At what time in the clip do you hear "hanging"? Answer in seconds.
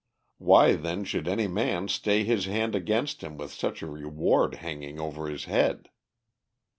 4.55-4.99